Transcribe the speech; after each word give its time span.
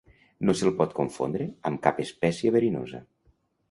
No 0.49 0.55
se'l 0.61 0.73
pot 0.79 0.95
confondre 1.01 1.49
amb 1.71 1.85
cap 1.87 2.03
espècie 2.09 2.57
verinosa. 2.61 3.09